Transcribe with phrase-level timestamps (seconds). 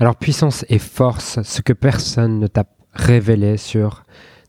[0.00, 2.64] Alors puissance et force, ce que personne ne t'a
[2.94, 4.04] révélé sur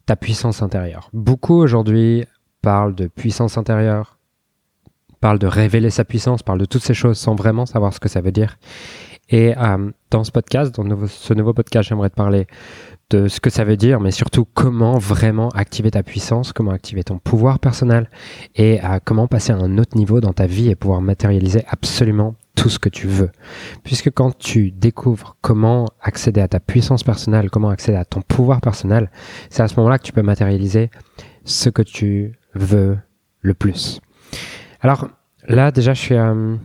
[0.05, 1.09] ta puissance intérieure.
[1.11, 2.23] Beaucoup aujourd'hui
[2.61, 4.17] parlent de puissance intérieure,
[5.19, 8.07] parlent de révéler sa puissance, parlent de toutes ces choses sans vraiment savoir ce que
[8.07, 8.59] ça veut dire.
[9.27, 12.47] Et euh, dans ce podcast, dans ce nouveau podcast, j'aimerais te parler
[13.09, 17.03] de ce que ça veut dire, mais surtout comment vraiment activer ta puissance, comment activer
[17.03, 18.09] ton pouvoir personnel
[18.55, 22.35] et euh, comment passer à un autre niveau dans ta vie et pouvoir matérialiser absolument
[22.55, 23.31] tout ce que tu veux.
[23.83, 28.61] Puisque quand tu découvres comment accéder à ta puissance personnelle, comment accéder à ton pouvoir
[28.61, 29.09] personnel,
[29.49, 30.89] c'est à ce moment-là que tu peux matérialiser
[31.45, 32.97] ce que tu veux
[33.41, 34.01] le plus.
[34.81, 35.07] Alors
[35.47, 36.55] là, déjà, je suis, euh,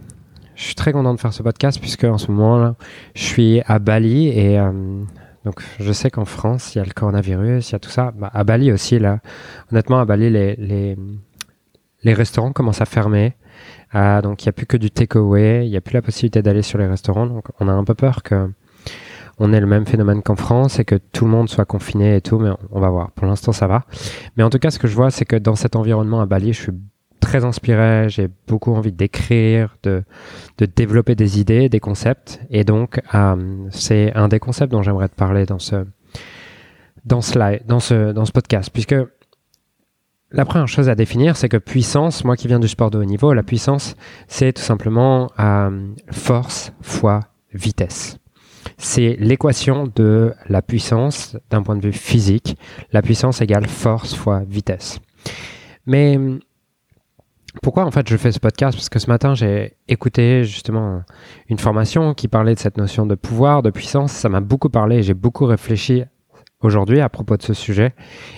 [0.54, 2.77] je suis très content de faire ce podcast puisque en ce moment-là,
[3.14, 5.02] je suis à Bali et euh,
[5.44, 8.12] donc je sais qu'en France, il y a le coronavirus, il y a tout ça.
[8.16, 9.20] Bah, à Bali aussi, là,
[9.70, 10.96] honnêtement, à Bali, les, les,
[12.02, 13.34] les restaurants commencent à fermer.
[13.92, 16.42] Ah, donc il n'y a plus que du takeaway, il n'y a plus la possibilité
[16.42, 17.27] d'aller sur les restaurants.
[17.27, 18.50] Donc on a un peu peur que
[19.38, 22.20] on ait le même phénomène qu'en France et que tout le monde soit confiné et
[22.20, 23.11] tout, mais on va voir.
[23.12, 23.84] Pour l'instant, ça va.
[24.36, 26.52] Mais en tout cas, ce que je vois, c'est que dans cet environnement à Bali,
[26.52, 26.72] je suis
[27.20, 30.05] très inspiré, j'ai beaucoup envie d'écrire, de,
[30.58, 32.41] de développer des idées, des concepts.
[32.50, 35.84] Et donc, euh, c'est un des concepts dont j'aimerais te parler dans ce,
[37.05, 38.94] dans ce, dans ce, dans ce podcast, puisque
[40.32, 43.05] la première chose à définir, c'est que puissance, moi qui viens du sport de haut
[43.05, 43.96] niveau, la puissance,
[44.27, 47.20] c'est tout simplement euh, force fois
[47.55, 48.18] vitesse.
[48.77, 52.58] C'est l'équation de la puissance d'un point de vue physique.
[52.92, 54.98] La puissance égale force fois vitesse.
[55.86, 56.18] Mais
[57.62, 58.77] pourquoi en fait je fais ce podcast?
[58.77, 61.02] Parce que ce matin j'ai écouté justement
[61.48, 64.12] une formation qui parlait de cette notion de pouvoir, de puissance.
[64.12, 66.05] Ça m'a beaucoup parlé j'ai beaucoup réfléchi
[66.62, 67.94] aujourd'hui à propos de ce sujet.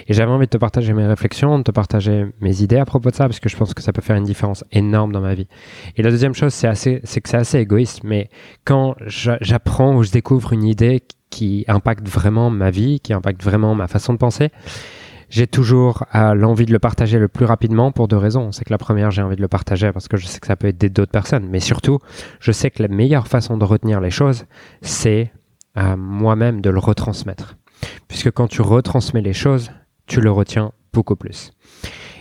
[0.06, 3.11] Et j'avais envie de te partager mes réflexions, de te partager mes idées à propos
[3.11, 5.34] de ça, parce que je pense que ça peut faire une différence énorme dans ma
[5.34, 5.48] vie.
[5.97, 8.28] Et la deuxième chose, c'est assez, c'est que c'est assez égoïste, mais
[8.64, 13.74] quand j'apprends ou je découvre une idée qui impacte vraiment ma vie, qui impacte vraiment
[13.74, 14.50] ma façon de penser,
[15.30, 18.51] j'ai toujours euh, l'envie de le partager le plus rapidement pour deux raisons.
[18.51, 20.57] C'est que la première, j'ai envie de le partager parce que je sais que ça
[20.57, 21.46] peut aider d'autres personnes.
[21.51, 21.98] Mais surtout,
[22.40, 24.46] je sais que la meilleure façon de retenir les choses,
[24.80, 25.30] c'est
[25.77, 27.57] euh, moi-même de le retransmettre.
[28.08, 29.70] Puisque quand tu retransmets les choses,
[30.06, 31.52] tu le retiens beaucoup plus.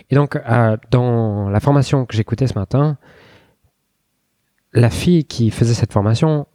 [0.10, 2.98] Et donc, euh, dans la formation que j'écoutais ce matin,
[4.74, 6.48] la fille qui faisait cette formation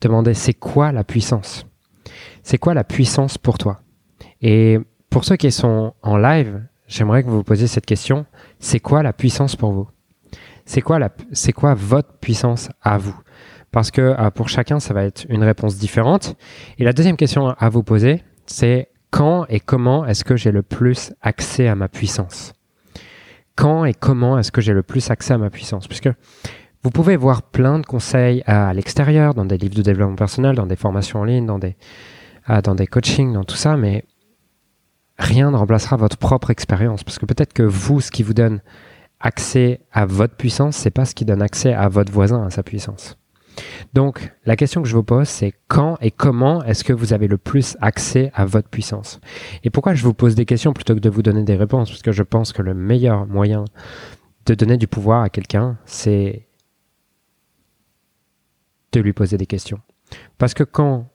[0.00, 1.66] demandait c'est quoi la puissance?
[2.42, 3.80] C'est quoi la puissance pour toi?
[4.40, 4.78] Et
[5.10, 8.26] pour ceux qui sont en live, j'aimerais que vous vous posiez cette question.
[8.58, 9.88] C'est quoi la puissance pour vous?
[10.64, 10.98] C'est quoi,
[11.56, 13.16] quoi votre puissance à vous?
[13.72, 16.36] Parce que euh, pour chacun, ça va être une réponse différente.
[16.78, 20.62] Et la deuxième question à vous poser, c'est quand et comment est-ce que j'ai le
[20.62, 22.52] plus accès à ma puissance
[23.56, 25.86] Quand et comment est-ce que j'ai le plus accès à ma puissance?
[25.86, 26.10] Puisque
[26.82, 30.66] vous pouvez voir plein de conseils à, l'extérieur, dans des livres de développement personnel, dans
[30.66, 31.76] des formations en ligne, dans des,
[32.64, 34.04] dans des coachings, dans tout ça, mais
[35.18, 37.04] rien ne remplacera votre propre expérience.
[37.04, 38.60] Parce que peut-être que vous, ce qui vous donne
[39.20, 42.62] accès à votre puissance, c'est pas ce qui donne accès à votre voisin à sa
[42.62, 43.19] puissance.
[43.94, 47.28] Donc, la question que je vous pose, c'est quand et comment est-ce que vous avez
[47.28, 49.20] le plus accès à votre puissance?
[49.64, 51.90] Et pourquoi je vous pose des questions plutôt que de vous donner des réponses?
[51.90, 53.64] Parce que je pense que le meilleur moyen
[54.46, 56.46] de donner du pouvoir à quelqu'un, c'est
[58.92, 59.80] de lui poser des questions.
[60.38, 61.08] Parce que quand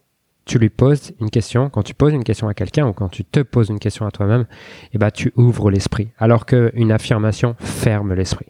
[0.45, 3.25] tu lui poses une question, quand tu poses une question à quelqu'un ou quand tu
[3.25, 4.45] te poses une question à toi-même,
[4.93, 6.09] eh ben, tu ouvres l'esprit.
[6.17, 8.47] Alors qu'une affirmation ferme l'esprit.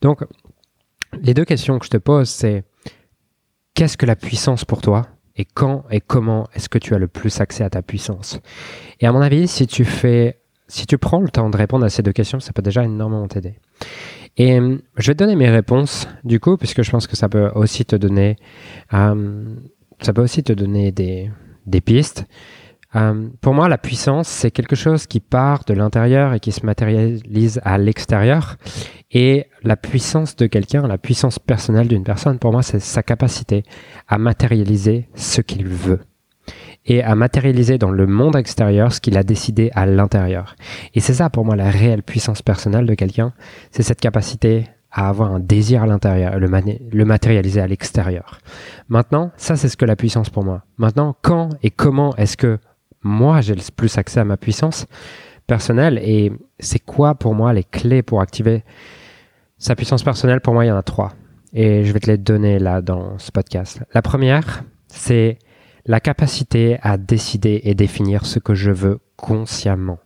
[0.00, 0.24] Donc,
[1.22, 2.64] les deux questions que je te pose, c'est
[3.74, 7.08] qu'est-ce que la puissance pour toi et quand et comment est-ce que tu as le
[7.08, 8.40] plus accès à ta puissance?
[9.00, 11.90] Et à mon avis, si tu fais, si tu prends le temps de répondre à
[11.90, 13.54] ces deux questions, ça peut déjà énormément t'aider.
[14.36, 17.28] Et euh, je vais te donner mes réponses du coup, puisque je pense que ça
[17.28, 18.36] peut aussi te donner,
[18.94, 19.44] euh,
[20.00, 21.30] ça peut aussi te donner des,
[21.66, 22.26] des pistes.
[22.96, 26.66] Euh, pour moi, la puissance, c'est quelque chose qui part de l'intérieur et qui se
[26.66, 28.56] matérialise à l'extérieur.
[29.12, 33.64] Et la puissance de quelqu'un, la puissance personnelle d'une personne, pour moi, c'est sa capacité
[34.08, 36.00] à matérialiser ce qu'il veut
[36.86, 40.56] et à matérialiser dans le monde extérieur ce qu'il a décidé à l'intérieur.
[40.94, 43.32] Et c'est ça pour moi la réelle puissance personnelle de quelqu'un,
[43.70, 46.48] c'est cette capacité à avoir un désir à l'intérieur le,
[46.92, 48.40] le matérialiser à l'extérieur.
[48.88, 50.64] Maintenant, ça c'est ce que la puissance pour moi.
[50.78, 52.58] Maintenant, quand et comment est-ce que
[53.02, 54.86] moi j'ai le plus accès à ma puissance
[55.46, 58.64] personnelle et c'est quoi pour moi les clés pour activer
[59.60, 60.40] sa puissance personnelle?
[60.40, 61.12] Pour moi, il y en a trois
[61.52, 63.82] et je vais te les donner là dans ce podcast.
[63.92, 65.38] La première, c'est
[65.86, 69.98] la capacité à décider et définir ce que je veux consciemment.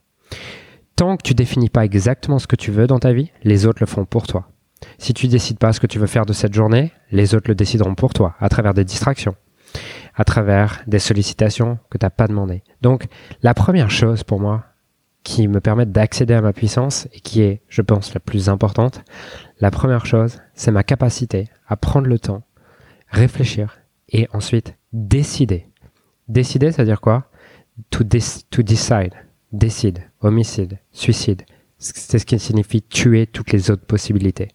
[0.97, 3.79] Tant que tu définis pas exactement ce que tu veux dans ta vie, les autres
[3.81, 4.49] le font pour toi.
[4.99, 7.55] Si tu décides pas ce que tu veux faire de cette journée, les autres le
[7.55, 9.35] décideront pour toi à travers des distractions,
[10.15, 12.63] à travers des sollicitations que tu n'as pas demandées.
[12.83, 13.07] Donc,
[13.43, 14.65] la première chose pour moi
[15.25, 19.03] qui me permet d'accéder à ma puissance et qui est, je pense, la plus importante,
[19.59, 22.43] la première chose, c'est ma capacité à prendre le temps,
[23.09, 23.79] réfléchir
[24.11, 25.67] et ensuite décider.
[26.29, 27.31] Décider, c'est-à-dire quoi?
[27.91, 28.05] To,
[28.51, 29.15] to decide,
[29.53, 31.43] décide, homicide, suicide.
[31.79, 34.49] C'est ce qui signifie tuer toutes les autres possibilités.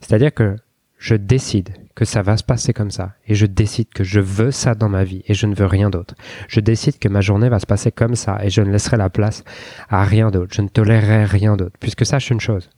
[0.00, 0.56] C'est-à-dire que
[0.98, 4.50] je décide que ça va se passer comme ça et je décide que je veux
[4.50, 6.14] ça dans ma vie et je ne veux rien d'autre.
[6.48, 9.10] Je décide que ma journée va se passer comme ça et je ne laisserai la
[9.10, 9.44] place
[9.88, 10.54] à rien d'autre.
[10.54, 11.76] Je ne tolérerai rien d'autre.
[11.80, 12.70] Puisque sache une chose,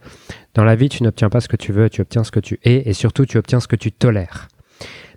[0.54, 2.58] dans la vie, tu n'obtiens pas ce que tu veux, tu obtiens ce que tu
[2.64, 4.48] es et surtout tu obtiens ce que tu tolères.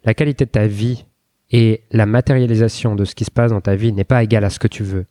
[0.04, 1.06] La qualité de ta vie
[1.52, 4.50] et la matérialisation de ce qui se passe dans ta vie n'est pas égale à
[4.50, 5.06] ce que tu veux.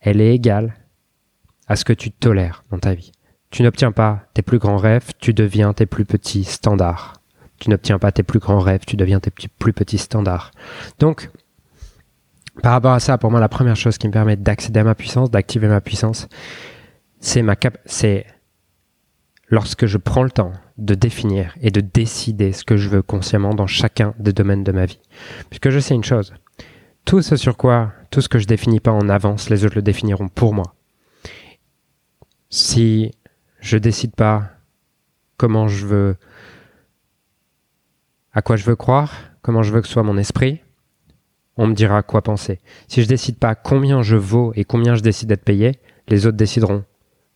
[0.00, 0.74] Elle est égale
[1.66, 3.12] à ce que tu tolères dans ta vie.
[3.50, 7.19] Tu n'obtiens pas tes plus grands rêves, tu deviens tes plus petits standards.
[7.60, 10.50] Tu n'obtiens pas tes plus grands rêves, tu deviens tes plus petits standards.
[10.98, 11.30] Donc,
[12.62, 14.94] par rapport à ça, pour moi, la première chose qui me permet d'accéder à ma
[14.94, 16.26] puissance, d'activer ma puissance,
[17.20, 18.26] c'est ma cap c'est
[19.48, 23.54] lorsque je prends le temps de définir et de décider ce que je veux consciemment
[23.54, 25.00] dans chacun des domaines de ma vie.
[25.50, 26.32] Puisque je sais une chose,
[27.04, 29.82] tout ce sur quoi, tout ce que je définis pas en avance, les autres le
[29.82, 30.74] définiront pour moi.
[32.48, 33.12] Si
[33.60, 34.50] je décide pas
[35.36, 36.16] comment je veux,
[38.32, 39.12] à quoi je veux croire,
[39.42, 40.60] comment je veux que soit mon esprit,
[41.56, 42.60] on me dira quoi penser.
[42.88, 46.36] Si je décide pas combien je vaux et combien je décide d'être payé, les autres
[46.36, 46.84] décideront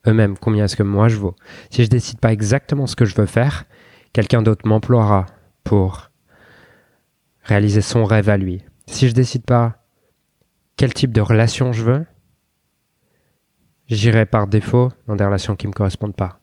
[0.06, 1.34] eux-mêmes combien est-ce que moi je vaux.
[1.70, 3.64] Si je décide pas exactement ce que je veux faire,
[4.12, 5.26] quelqu'un d'autre m'emploiera
[5.62, 6.10] pour
[7.42, 8.62] réaliser son rêve à lui.
[8.86, 9.84] Si je décide pas
[10.76, 12.06] quel type de relation je veux,
[13.88, 16.40] j'irai par défaut dans des relations qui ne me correspondent pas.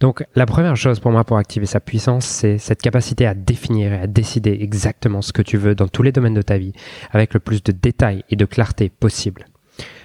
[0.00, 3.92] Donc la première chose pour moi pour activer sa puissance, c'est cette capacité à définir
[3.92, 6.72] et à décider exactement ce que tu veux dans tous les domaines de ta vie,
[7.10, 9.46] avec le plus de détails et de clarté possible.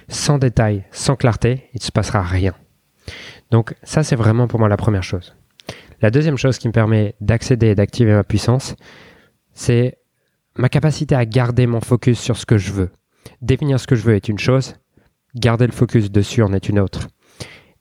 [0.08, 2.54] Sans détails, sans clarté, il ne se passera rien.
[3.50, 5.34] Donc ça, c'est vraiment pour moi la première chose.
[6.00, 8.76] La deuxième chose qui me permet d'accéder et d'activer ma puissance,
[9.52, 9.98] c'est
[10.56, 12.90] ma capacité à garder mon focus sur ce que je veux.
[13.42, 14.74] Définir ce que je veux est une chose,
[15.34, 17.08] garder le focus dessus en est une autre.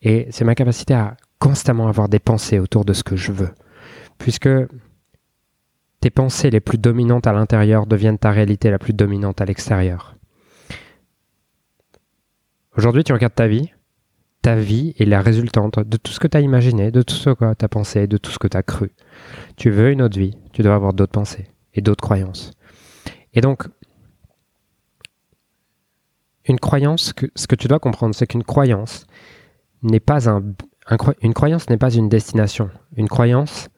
[0.02, 3.54] Et c'est ma capacité à constamment avoir des pensées autour de ce que je veux.
[4.18, 4.50] Puisque
[6.00, 10.16] tes pensées les plus dominantes à l'intérieur deviennent ta réalité la plus dominante à l'extérieur.
[12.76, 13.72] Aujourd'hui, tu regardes ta vie,
[14.44, 17.32] ta vie est la résultante de tout ce que tu as imaginé, de tout ce
[17.32, 18.92] que tu as pensé, de tout ce que tu as cru.
[19.56, 22.52] Tu veux une autre vie, tu dois avoir d'autres pensées et d'autres croyances.
[23.34, 23.68] Et donc,
[26.46, 29.06] une croyance, ce que tu dois comprendre, c'est qu'une croyance
[29.82, 30.44] n'est pas un,
[31.22, 32.70] une croyance n'est pas une destination.
[32.96, 33.70] Une croyance,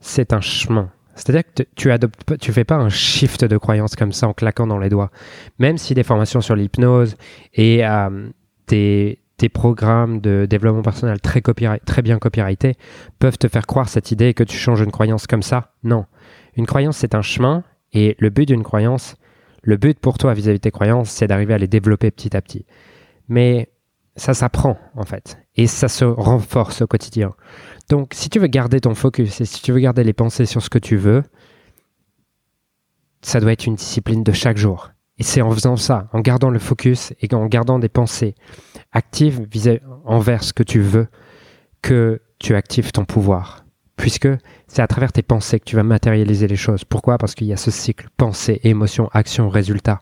[0.00, 0.90] c'est un chemin.
[1.14, 4.66] C'est-à-dire que tu adoptes, tu fais pas un shift de croyance comme ça en claquant
[4.66, 5.10] dans les doigts.
[5.58, 7.16] Même si des formations sur l'hypnose
[7.54, 8.28] et euh,
[8.66, 9.18] tes,
[9.52, 11.42] programmes de développement personnel très,
[11.84, 12.76] très bien copyrightés
[13.18, 15.74] peuvent te faire croire cette idée que tu changes une croyance comme ça.
[15.82, 16.06] Non.
[16.56, 19.16] Une croyance, c'est un chemin et le but d'une croyance,
[19.62, 22.40] le but pour toi vis-à-vis de tes croyances, c'est d'arriver à les développer petit à
[22.40, 22.64] petit.
[23.28, 23.68] Mais
[24.16, 27.34] ça s'apprend en fait et ça se renforce au quotidien.
[27.88, 30.62] Donc si tu veux garder ton focus et si tu veux garder les pensées sur
[30.62, 31.22] ce que tu veux,
[33.22, 34.90] ça doit être une discipline de chaque jour.
[35.18, 38.34] Et c'est en faisant ça, en gardant le focus et en gardant des pensées
[38.92, 39.46] actives
[40.04, 41.06] envers ce que tu veux,
[41.80, 43.64] que tu actives ton pouvoir.
[43.96, 44.28] Puisque
[44.66, 46.84] c'est à travers tes pensées que tu vas matérialiser les choses.
[46.84, 47.18] Pourquoi?
[47.18, 50.00] Parce qu'il y a ce cycle pensée, émotion, action, résultat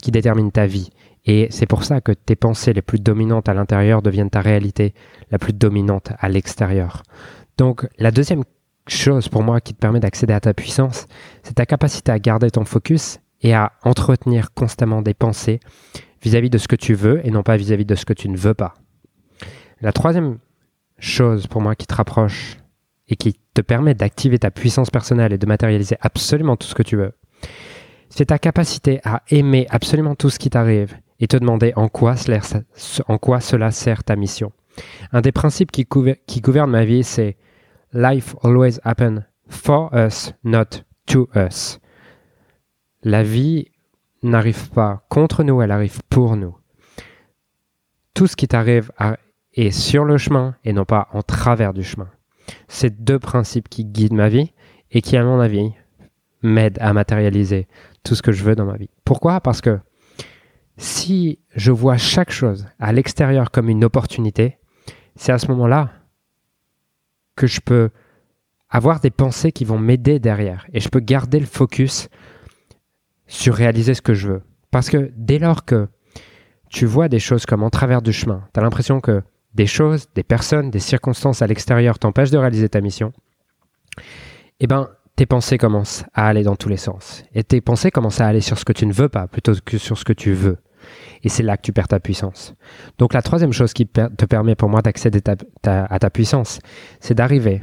[0.00, 0.90] qui détermine ta vie.
[1.26, 4.94] Et c'est pour ça que tes pensées les plus dominantes à l'intérieur deviennent ta réalité
[5.30, 7.02] la plus dominante à l'extérieur.
[7.58, 8.44] Donc la deuxième
[8.86, 11.08] chose pour moi qui te permet d'accéder à ta puissance,
[11.42, 15.58] c'est ta capacité à garder ton focus et à entretenir constamment des pensées
[16.22, 18.36] vis-à-vis de ce que tu veux et non pas vis-à-vis de ce que tu ne
[18.36, 18.74] veux pas.
[19.80, 20.38] La troisième
[20.98, 22.58] chose pour moi qui te rapproche
[23.08, 26.82] et qui te permet d'activer ta puissance personnelle et de matérialiser absolument tout ce que
[26.82, 27.12] tu veux,
[28.08, 32.16] c'est ta capacité à aimer absolument tout ce qui t'arrive et te demander en quoi,
[32.16, 34.52] cela, sert ta mission.
[35.12, 35.86] Un des principes qui,
[36.26, 37.36] qui gouverne ma vie, c'est
[37.92, 41.80] Life always happen for us, not to us.
[43.02, 43.70] La vie
[44.22, 46.56] n'arrive pas contre nous, elle arrive pour nous.
[48.12, 48.90] Tout ce qui t'arrive
[49.54, 52.10] est sur le chemin et non pas en travers du chemin.
[52.68, 54.52] C'est deux principes qui guident ma vie
[54.90, 55.72] et qui, à mon avis,
[56.42, 57.66] m'aident à matérialiser
[58.02, 58.90] tout ce que je veux dans ma vie.
[59.04, 59.40] Pourquoi?
[59.40, 59.78] Parce que
[60.76, 64.58] si je vois chaque chose à l'extérieur comme une opportunité,
[65.14, 65.90] c'est à ce moment-là
[67.34, 67.90] que je peux
[68.68, 72.08] avoir des pensées qui vont m'aider derrière et je peux garder le focus
[73.26, 74.42] sur réaliser ce que je veux.
[74.70, 75.88] Parce que dès lors que
[76.68, 79.22] tu vois des choses comme en travers du chemin, tu as l'impression que
[79.54, 83.12] des choses, des personnes, des circonstances à l'extérieur t'empêchent de réaliser ta mission,
[84.60, 87.24] eh ben, tes pensées commencent à aller dans tous les sens.
[87.34, 89.78] Et tes pensées commencent à aller sur ce que tu ne veux pas plutôt que
[89.78, 90.58] sur ce que tu veux.
[91.24, 92.54] Et c'est là que tu perds ta puissance.
[92.98, 95.20] Donc la troisième chose qui te permet pour moi d'accéder
[95.64, 96.60] à ta puissance,
[97.00, 97.62] c'est d'arriver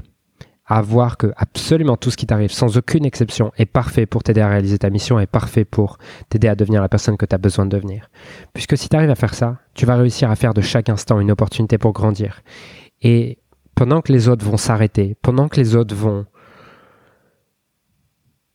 [0.65, 4.41] à voir que absolument tout ce qui t'arrive, sans aucune exception, est parfait pour t'aider
[4.41, 5.97] à réaliser ta mission, est parfait pour
[6.29, 8.09] t'aider à devenir la personne que tu as besoin de devenir.
[8.53, 11.19] Puisque si tu arrives à faire ça, tu vas réussir à faire de chaque instant
[11.19, 12.41] une opportunité pour grandir.
[13.01, 13.39] Et
[13.75, 16.25] pendant que les autres vont s'arrêter, pendant que les autres vont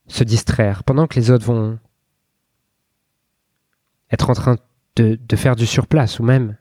[0.09, 1.79] se distraire, pendant que les autres vont
[4.11, 4.57] être en train
[4.97, 6.57] de, de faire du surplace ou même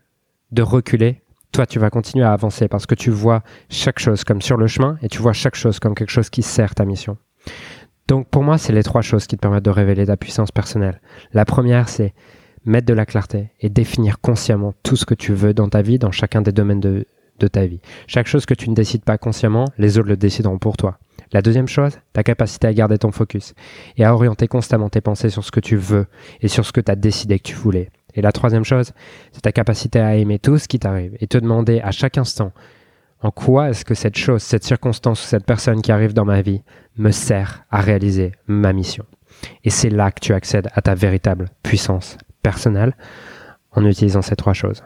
[0.52, 4.42] de reculer, toi, tu vas continuer à avancer parce que tu vois chaque chose comme
[4.42, 7.18] sur le chemin et tu vois chaque chose comme quelque chose qui sert ta mission.
[8.08, 11.02] Donc pour moi, c'est les trois choses qui te permettent de révéler ta puissance personnelle.
[11.34, 12.14] La première, c'est
[12.66, 16.00] mettre de la clarté et définir consciemment tout ce que tu veux dans ta vie,
[16.00, 17.06] dans chacun des domaines de,
[17.40, 17.82] de ta vie.
[18.08, 21.00] Chaque chose que tu ne décides pas consciemment, les autres le décideront pour toi.
[21.34, 23.54] La deuxième chose, ta capacité à garder ton focus
[23.98, 26.08] et à orienter constamment tes pensées sur ce que tu veux
[26.42, 27.90] et sur ce que tu as décidé que tu voulais.
[28.14, 28.94] Et la troisième chose,
[29.32, 32.52] c'est ta capacité à aimer tout ce qui t'arrive et te demander à chaque instant
[33.22, 36.42] en quoi est-ce que cette chose, cette circonstance ou cette personne qui arrive dans ma
[36.42, 36.62] vie
[36.98, 39.06] me sert à réaliser ma mission?
[39.64, 42.96] Et c'est là que tu accèdes à ta véritable puissance personnelle
[43.72, 44.84] en utilisant ces trois choses.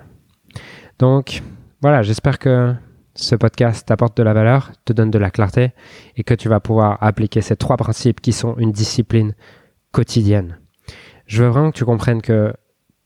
[0.97, 1.41] Donc
[1.81, 2.73] voilà, j'espère que
[3.13, 5.71] ce podcast t'apporte de la valeur, te donne de la clarté
[6.15, 9.33] et que tu vas pouvoir appliquer ces trois principes qui sont une discipline
[9.91, 10.59] quotidienne.
[11.25, 12.53] Je veux vraiment que tu comprennes que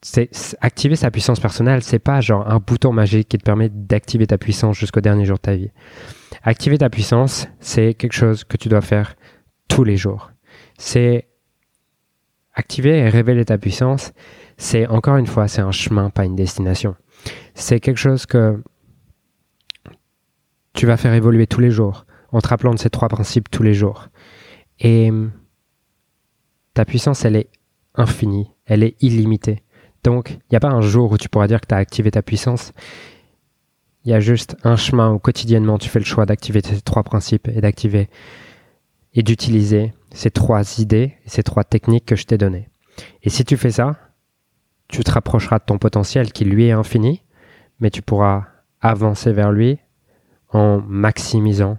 [0.02, 0.30] c'est
[0.62, 4.38] activer sa puissance personnelle, c'est pas genre un bouton magique qui te permet d'activer ta
[4.38, 5.72] puissance jusqu'au dernier jour de ta vie.
[6.44, 9.16] Activer ta puissance, c'est quelque chose que tu dois faire
[9.68, 10.32] tous les jours.
[10.78, 11.28] C'est
[12.54, 14.14] activer et révéler ta puissance,
[14.58, 16.96] c'est encore une fois, c'est un chemin, pas une destination.
[17.56, 18.62] C'est quelque chose que
[20.76, 23.64] tu vas faire évoluer tous les jours en te rappelant de ces trois principes tous
[23.64, 24.10] les jours.
[24.80, 25.10] Et
[26.74, 27.50] ta puissance, elle est
[27.96, 29.64] infinie, elle est illimitée.
[30.04, 32.12] Donc, il n'y a pas un jour où tu pourras dire que tu as activé
[32.12, 32.74] ta puissance.
[34.04, 37.04] Il y a juste un chemin où quotidiennement tu fais le choix d'activer ces trois
[37.04, 38.10] principes et d'activer
[39.14, 42.70] et d'utiliser ces trois idées ces trois techniques que je t'ai données.
[43.24, 43.96] Et si tu fais ça,
[44.90, 47.24] tu te rapprocheras de ton potentiel qui lui est infini,
[47.80, 48.46] mais tu pourras
[48.82, 49.80] avancer vers lui
[50.56, 51.78] en maximisant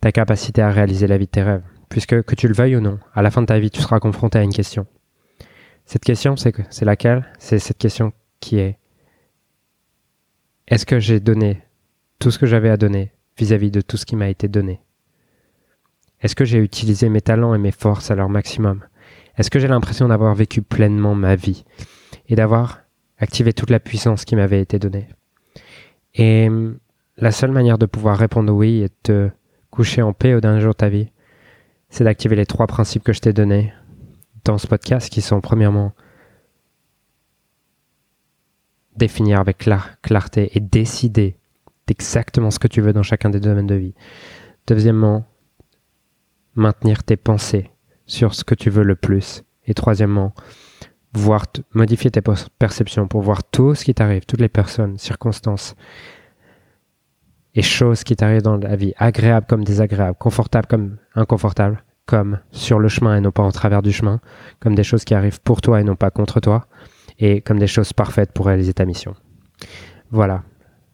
[0.00, 1.64] ta capacité à réaliser la vie de tes rêves.
[1.88, 3.98] Puisque que tu le veuilles ou non, à la fin de ta vie, tu seras
[3.98, 4.86] confronté à une question.
[5.84, 7.26] Cette question, c'est, c'est laquelle?
[7.40, 8.78] C'est cette question qui est
[10.68, 11.62] est-ce que j'ai donné
[12.20, 14.80] tout ce que j'avais à donner vis-à-vis de tout ce qui m'a été donné?
[16.20, 18.84] Est-ce que j'ai utilisé mes talents et mes forces à leur maximum?
[19.36, 21.64] Est-ce que j'ai l'impression d'avoir vécu pleinement ma vie
[22.28, 22.80] et d'avoir
[23.18, 25.08] activé toute la puissance qui m'avait été donnée?
[26.14, 26.48] Et
[27.16, 29.30] la seule manière de pouvoir répondre oui et de te
[29.70, 31.10] coucher en paix au dernier jour de ta vie,
[31.88, 33.72] c'est d'activer les trois principes que je t'ai donnés
[34.44, 35.92] dans ce podcast qui sont premièrement
[38.96, 39.68] définir avec
[40.02, 41.36] clarté et décider
[41.86, 43.94] d'exactement ce que tu veux dans chacun des domaines de vie.
[44.66, 45.26] Deuxièmement,
[46.54, 47.70] maintenir tes pensées
[48.06, 49.44] sur ce que tu veux le plus.
[49.66, 50.34] Et troisièmement,
[51.12, 52.22] voir modifier tes
[52.58, 55.74] perceptions pour voir tout ce qui t'arrive, toutes les personnes, circonstances
[57.54, 62.78] et choses qui t'arrivent dans la vie, agréables comme désagréables, confortables comme inconfortables, comme sur
[62.78, 64.20] le chemin et non pas en travers du chemin,
[64.60, 66.66] comme des choses qui arrivent pour toi et non pas contre toi,
[67.18, 69.14] et comme des choses parfaites pour réaliser ta mission.
[70.10, 70.42] Voilà.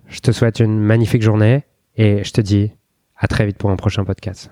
[0.07, 1.65] Je te souhaite une magnifique journée
[1.97, 2.73] et je te dis
[3.17, 4.51] à très vite pour un prochain podcast.